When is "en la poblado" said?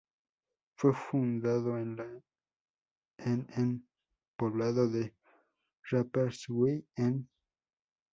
3.19-4.89